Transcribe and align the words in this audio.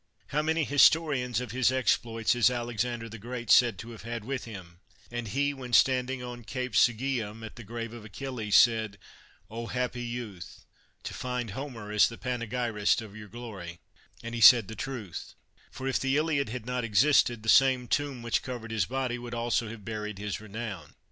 How 0.29 0.41
many 0.41 0.63
historians 0.63 1.39
of 1.41 1.51
his 1.51 1.71
exploits 1.71 2.33
is 2.33 2.49
Alexander 2.49 3.07
the 3.07 3.19
Great 3.19 3.51
said 3.51 3.77
to 3.77 3.91
have 3.91 4.01
had 4.01 4.23
with 4.25 4.45
him; 4.45 4.79
and 5.11 5.27
he, 5.27 5.53
when 5.53 5.73
standing 5.73 6.23
on 6.23 6.43
Cape 6.43 6.73
Sigeum 6.73 7.43
at 7.43 7.55
the 7.55 7.61
grave 7.63 7.93
of 7.93 8.03
Achilles, 8.03 8.55
said, 8.55 8.97
0 9.53 9.67
happy 9.67 10.01
youth, 10.01 10.65
to 11.03 11.13
find 11.13 11.51
Homer 11.51 11.91
as 11.91 12.09
the 12.09 12.17
panegyrist 12.17 12.99
of 12.99 13.15
your 13.15 13.27
glory 13.27 13.77
I" 13.77 13.79
And 14.23 14.33
he 14.33 14.41
said 14.41 14.67
the 14.67 14.75
truth; 14.75 15.35
for, 15.69 15.87
if 15.87 15.99
the 15.99 16.17
144 16.17 16.17
CICERO 16.17 16.21
Iliad 16.23 16.49
had 16.49 16.65
not 16.65 16.83
existed, 16.83 17.43
the 17.43 17.47
same 17.47 17.87
tomb 17.87 18.23
which 18.23 18.41
cov 18.41 18.63
ered 18.63 18.71
his 18.71 18.85
body 18.87 19.19
would 19.19 19.33
have 19.33 19.39
also 19.39 19.77
buried 19.77 20.17
his 20.17 20.41
renown. 20.41 20.95